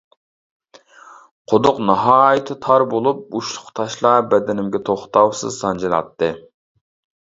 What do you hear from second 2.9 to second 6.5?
بولۇپ، ئۇچلۇق تاشلار بەدىنىمگە توختاۋسىز سانجىلاتتى.